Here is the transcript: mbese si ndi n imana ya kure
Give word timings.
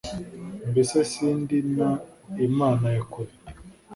mbese 0.69 0.95
si 1.11 1.27
ndi 1.39 1.57
n 1.73 1.75
imana 2.47 2.85
ya 2.95 3.01
kure 3.11 3.31